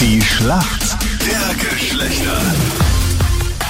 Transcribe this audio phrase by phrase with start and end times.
[0.00, 0.96] Die Schlacht
[1.26, 2.40] der Geschlechter.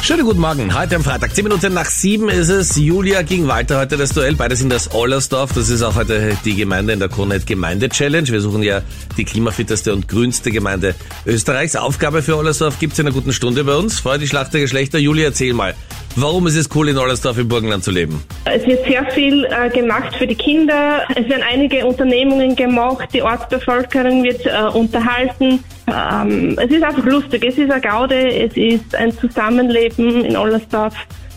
[0.03, 0.79] Schönen guten Morgen.
[0.79, 2.77] Heute am Freitag, 10 Minuten nach 7 ist es.
[2.77, 4.35] Julia gegen Walter heute das Duell.
[4.35, 5.53] Beide sind aus Ollersdorf.
[5.55, 8.29] Das ist auch heute die Gemeinde in der Kronheit Gemeinde Challenge.
[8.29, 8.83] Wir suchen ja
[9.17, 10.95] die klimafitteste und grünste Gemeinde
[11.25, 11.77] Österreichs.
[11.77, 14.01] Aufgabe für Ollersdorf gibt's in einer guten Stunde bei uns.
[14.01, 14.99] Vorher die Schlacht der Geschlechter.
[14.99, 15.75] Julia, erzähl mal.
[16.15, 18.23] Warum ist es cool, in Ollersdorf im Burgenland zu leben?
[18.45, 21.05] Es wird sehr viel äh, gemacht für die Kinder.
[21.11, 23.09] Es werden einige Unternehmungen gemacht.
[23.15, 25.65] Die Ortsbevölkerung wird äh, unterhalten.
[25.93, 27.45] Ähm, es ist einfach lustig.
[27.45, 28.15] Es ist eine Gaude.
[28.31, 30.95] Es ist ein Zusammenleben in Ollersdorf.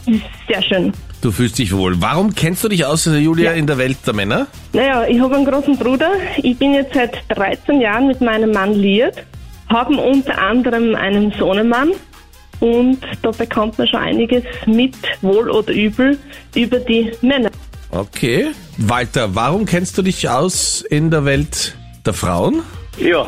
[0.08, 0.94] Es ist sehr schön.
[1.22, 2.02] Du fühlst dich wohl.
[2.02, 3.58] Warum kennst du dich aus, Julia, Ja.
[3.58, 4.48] in der Welt der Männer?
[4.74, 6.10] Naja, ich habe einen großen Bruder.
[6.42, 9.24] Ich bin jetzt seit 13 Jahren mit meinem Mann liiert.
[9.70, 11.92] Haben unter anderem einen Sohnemann.
[12.60, 16.18] Und da bekommt man schon einiges mit, wohl oder übel,
[16.56, 17.50] über die Männer.
[17.92, 18.48] Okay.
[18.78, 21.76] Walter, warum kennst du dich aus in der Welt
[22.06, 22.64] der Frauen?
[22.98, 23.28] Ja,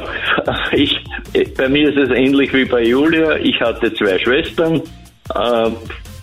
[0.72, 0.96] ich,
[1.58, 3.38] bei mir ist es ähnlich wie bei Julia.
[3.38, 4.82] Ich hatte zwei Schwestern,
[5.34, 5.70] äh,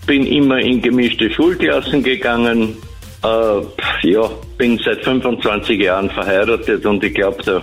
[0.07, 2.77] bin immer in gemischte Schulklassen gegangen.
[3.23, 7.61] Äh, ja, bin seit 25 Jahren verheiratet und ich glaube, da,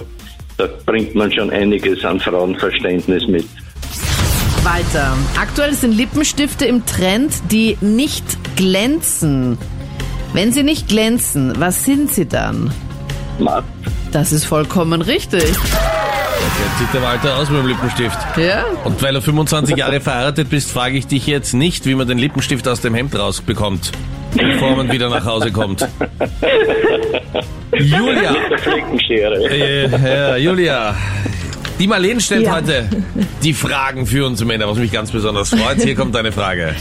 [0.58, 3.46] da bringt man schon einiges an Frauenverständnis mit.
[4.64, 8.26] Walter, aktuell sind Lippenstifte im Trend, die nicht
[8.58, 9.58] glänzen.
[10.34, 12.74] Wenn sie nicht glänzen, was sind sie dann?
[13.40, 13.64] Matt.
[14.12, 15.44] Das ist vollkommen richtig.
[15.44, 18.18] Jetzt sieht der Walter aus mit dem Lippenstift.
[18.38, 18.66] Ja?
[18.84, 22.18] Und weil du 25 Jahre verheiratet bist, frage ich dich jetzt nicht, wie man den
[22.18, 23.92] Lippenstift aus dem Hemd rausbekommt,
[24.36, 25.82] bevor man wieder nach Hause kommt.
[27.78, 28.36] Julia,
[29.52, 30.96] äh, ja, Julia,
[31.80, 32.56] die Marlene stellt Ja.
[32.56, 32.90] heute
[33.44, 35.82] die Fragen für uns Männer, was mich ganz besonders freut.
[35.82, 36.76] Hier kommt eine Frage.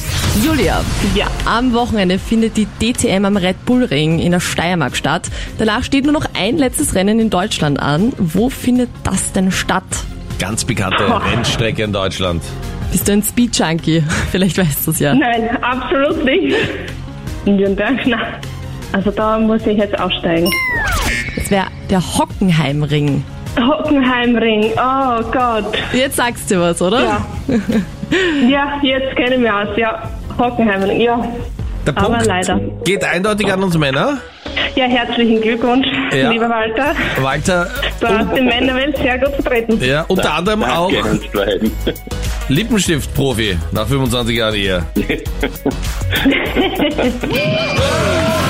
[0.45, 0.85] Julia,
[1.15, 1.27] Ja.
[1.47, 5.31] am Wochenende findet die DTM am Red Bull Ring in der Steiermark statt.
[5.59, 8.13] Danach steht nur noch ein letztes Rennen in Deutschland an.
[8.19, 9.85] Wo findet das denn statt?
[10.39, 12.43] Ganz bekannte Rennstrecke in Deutschland.
[12.93, 14.03] Bist du ein Speed Junkie?
[14.31, 15.15] Vielleicht weißt du es ja.
[15.15, 16.55] Nein, absolut nicht.
[17.47, 18.21] Nürnberg, nein.
[18.93, 20.51] Also da muss ich jetzt aussteigen.
[21.37, 23.25] Es wäre der Hockenheimring.
[23.59, 25.73] Hockenheimring, oh Gott.
[25.93, 27.03] Jetzt sagst du was, oder?
[27.03, 27.27] Ja.
[28.49, 29.69] ja, jetzt kenne ich mich aus.
[29.77, 31.25] Ja, Hockenheimring, ja.
[31.87, 32.61] Der Aber Punkt leider.
[32.85, 34.19] geht eindeutig an uns Männer.
[34.75, 36.31] Ja, herzlichen Glückwunsch, Ja.
[36.31, 36.95] lieber Walter.
[37.21, 37.69] Walter,
[38.01, 39.79] Du hast die Männerwelt sehr gut vertreten.
[39.83, 40.91] ja, unter anderem auch.
[42.49, 44.83] Lippenstift-Profi nach 25 Jahren Ehe.